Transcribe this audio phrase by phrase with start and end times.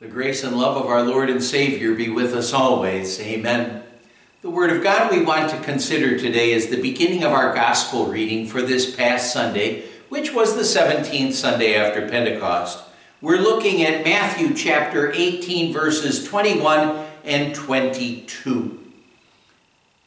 [0.00, 3.18] The grace and love of our Lord and Savior be with us always.
[3.18, 3.82] Amen.
[4.42, 8.06] The Word of God we want to consider today is the beginning of our Gospel
[8.06, 12.84] reading for this past Sunday, which was the 17th Sunday after Pentecost.
[13.20, 18.78] We're looking at Matthew chapter 18, verses 21 and 22.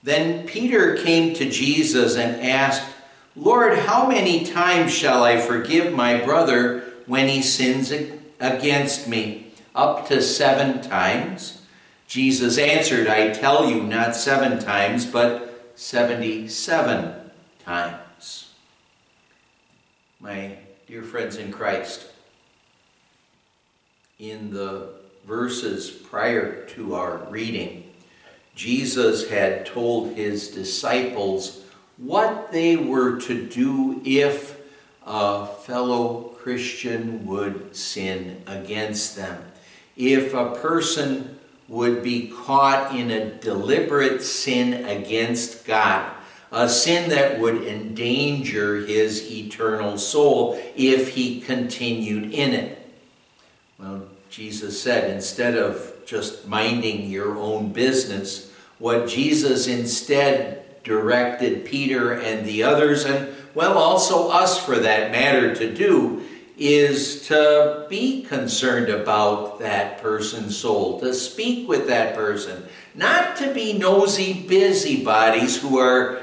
[0.04, 2.88] Then Peter came to Jesus and asked,
[3.36, 7.92] Lord, how many times shall I forgive my brother when he sins
[8.40, 9.41] against me?
[9.76, 11.62] Up to seven times?
[12.08, 17.32] Jesus answered, I tell you, not seven times, but 77
[17.64, 18.54] times.
[20.20, 20.58] My
[20.88, 22.06] dear friends in Christ,
[24.20, 24.90] in the
[25.26, 27.92] verses prior to our reading,
[28.56, 31.64] Jesus had told his disciples
[31.96, 34.60] what they were to do if
[35.06, 39.42] a fellow Christian would sin against them
[39.96, 46.12] if a person would be caught in a deliberate sin against God,
[46.52, 52.78] a sin that would endanger his eternal soul if he continued in it.
[53.80, 62.12] Well, Jesus said, instead of just minding your own business, what Jesus instead directed Peter
[62.14, 66.24] and the others, and well, also us for that matter, to do
[66.62, 73.52] is to be concerned about that person's soul, to speak with that person, not to
[73.52, 76.22] be nosy busybodies who are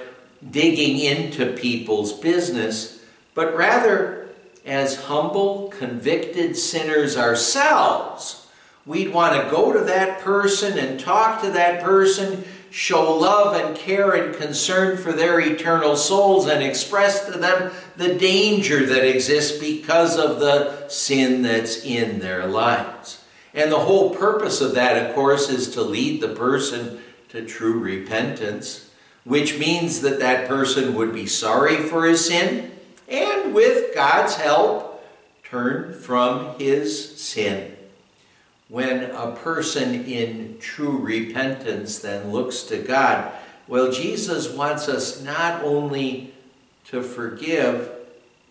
[0.48, 4.28] digging into people's business, but rather
[4.64, 8.46] as humble, convicted sinners ourselves.
[8.86, 13.76] We'd want to go to that person and talk to that person show love and
[13.76, 19.58] care and concern for their eternal souls and express to them the danger that exists
[19.58, 23.22] because of the sin that's in their lives.
[23.52, 27.78] And the whole purpose of that, of course, is to lead the person to true
[27.78, 28.90] repentance,
[29.24, 32.70] which means that that person would be sorry for his sin
[33.08, 35.04] and, with God's help,
[35.42, 37.74] turn from his sin
[38.68, 43.32] when a person in true repentance then looks to God,
[43.66, 46.34] well, Jesus wants us not only
[46.90, 47.90] to forgive,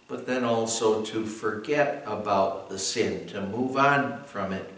[0.07, 4.71] but then also to forget about the sin, to move on from it.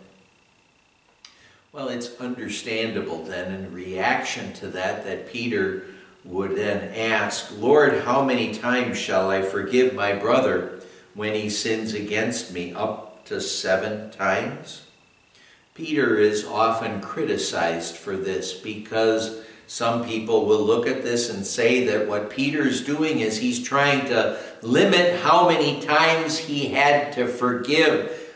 [1.71, 5.83] Well, it's understandable then, in reaction to that, that Peter
[6.25, 10.79] would then ask, Lord, how many times shall I forgive my brother
[11.13, 12.73] when he sins against me?
[12.73, 14.83] Up to seven times?
[15.79, 21.85] Peter is often criticized for this because some people will look at this and say
[21.85, 27.29] that what Peter's doing is he's trying to limit how many times he had to
[27.29, 28.29] forgive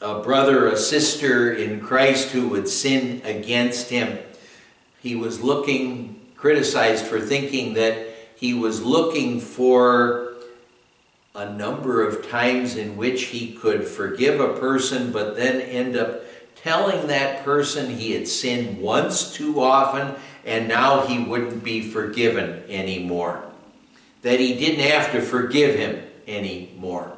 [0.00, 4.18] a brother, a sister in Christ who would sin against him.
[5.02, 10.32] He was looking, criticized for thinking that he was looking for
[11.34, 16.22] a number of times in which he could forgive a person but then end up
[16.62, 20.14] telling that person he had sinned once too often
[20.44, 23.42] and now he wouldn't be forgiven anymore.
[24.22, 27.16] That he didn't have to forgive him anymore.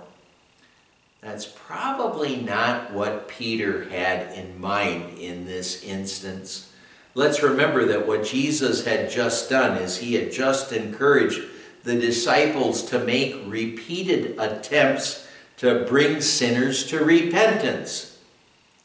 [1.21, 6.71] That's probably not what Peter had in mind in this instance.
[7.15, 11.41] Let's remember that what Jesus had just done is he had just encouraged
[11.83, 15.27] the disciples to make repeated attempts
[15.59, 18.14] to bring sinners to repentance.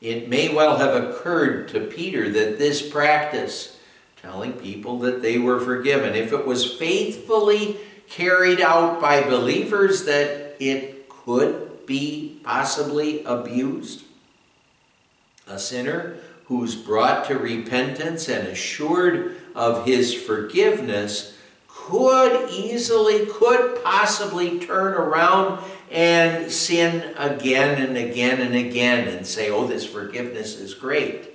[0.02, 3.78] It may well have occurred to Peter that this practice,
[4.22, 7.78] telling people that they were forgiven, if it was faithfully
[8.08, 14.04] carried out by believers, that it could be possibly abused.
[15.48, 21.38] A sinner who's brought to repentance and assured of his forgiveness
[21.90, 29.50] could easily, could possibly turn around and sin again and again and again and say,
[29.50, 31.30] oh, this forgiveness is great.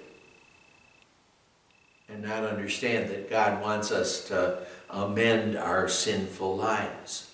[2.09, 4.59] And not understand that God wants us to
[4.89, 7.33] amend our sinful lives.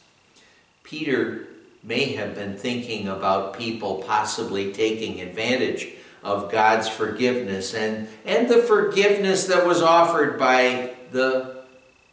[0.82, 1.48] Peter
[1.82, 5.88] may have been thinking about people possibly taking advantage
[6.22, 11.59] of God's forgiveness and, and the forgiveness that was offered by the,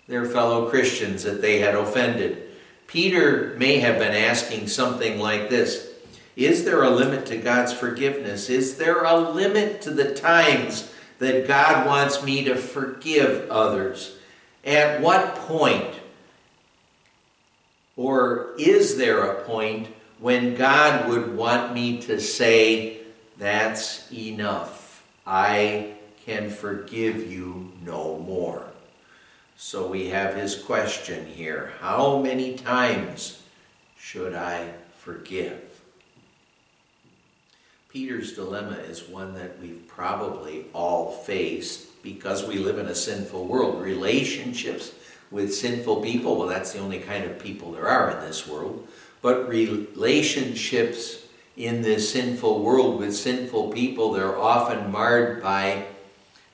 [0.07, 2.43] their fellow Christians that they had offended.
[2.87, 5.89] Peter may have been asking something like this
[6.35, 8.49] Is there a limit to God's forgiveness?
[8.49, 14.17] Is there a limit to the times that God wants me to forgive others?
[14.63, 15.99] At what point,
[17.95, 19.87] or is there a point
[20.19, 22.99] when God would want me to say,
[23.37, 25.03] That's enough.
[25.25, 25.93] I
[26.25, 28.67] can forgive you no more.
[29.59, 33.41] So we have his question here How many times
[33.97, 35.63] should I forgive?
[37.89, 43.47] Peter's dilemma is one that we've probably all faced because we live in a sinful
[43.47, 43.81] world.
[43.81, 44.93] Relationships
[45.31, 48.87] with sinful people, well, that's the only kind of people there are in this world.
[49.23, 51.25] But relationships
[51.55, 55.85] in this sinful world with sinful people, they're often marred by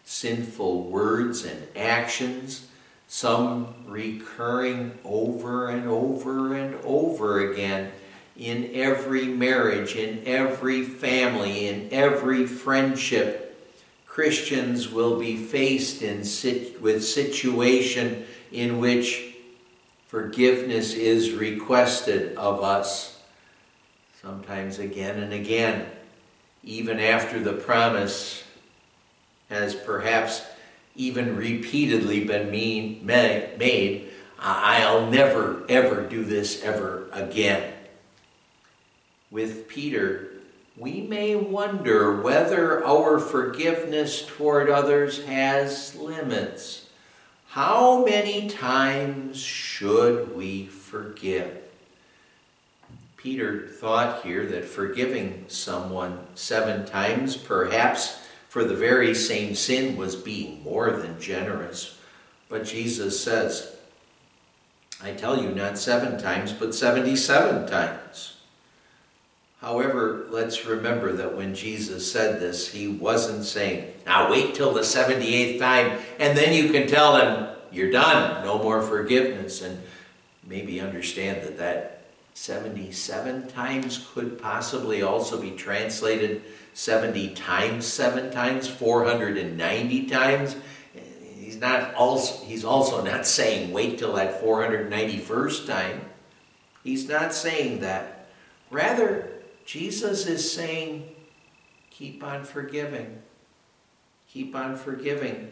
[0.05, 2.67] sinful words and actions,
[3.13, 7.91] some recurring over and over and over again
[8.35, 13.55] in every marriage, in every family, in every friendship.
[14.07, 19.35] Christians will be faced in sit- with situation in which
[20.07, 23.21] forgiveness is requested of us,
[24.23, 25.85] sometimes again and again,
[26.63, 28.43] even after the promise
[29.49, 30.41] has perhaps
[30.95, 34.09] even repeatedly been mean, made,
[34.39, 37.73] I'll never, ever do this ever again.
[39.31, 40.29] With Peter,
[40.77, 46.89] we may wonder whether our forgiveness toward others has limits.
[47.49, 51.59] How many times should we forgive?
[53.15, 58.22] Peter thought here that forgiving someone seven times, perhaps
[58.53, 61.97] for the very same sin, was being more than generous.
[62.49, 63.75] But Jesus says,
[65.01, 68.35] I tell you, not seven times, but 77 times.
[69.59, 74.81] However, let's remember that when Jesus said this, he wasn't saying, now wait till the
[74.81, 79.63] 78th time and then you can tell them you're done, no more forgiveness.
[79.63, 79.81] And
[80.45, 82.02] maybe understand that that
[82.33, 86.41] 77 times could possibly also be translated
[86.73, 90.55] 70 times 7 times, 490 times.
[91.39, 96.01] He's not also he's also not saying wait till that 491st time.
[96.83, 98.27] He's not saying that.
[98.71, 99.29] Rather,
[99.65, 101.09] Jesus is saying,
[101.91, 103.21] keep on forgiving.
[104.27, 105.51] Keep on forgiving.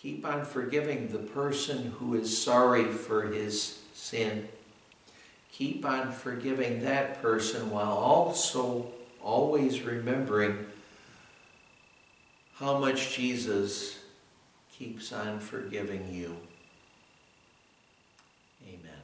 [0.00, 4.48] Keep on forgiving the person who is sorry for his sin.
[5.52, 8.86] Keep on forgiving that person while also
[9.22, 10.66] always remembering
[12.54, 13.98] how much Jesus
[14.72, 16.36] keeps on forgiving you.
[18.66, 19.00] Amen.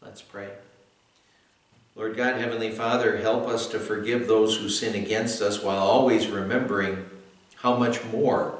[0.00, 0.50] Let's pray.
[1.94, 6.26] Lord God, Heavenly Father, help us to forgive those who sin against us while always
[6.26, 7.04] remembering
[7.56, 8.58] how much more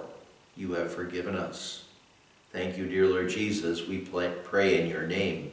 [0.55, 1.85] you have forgiven us.
[2.53, 3.87] Thank you, dear Lord Jesus.
[3.87, 5.53] We pray in your name.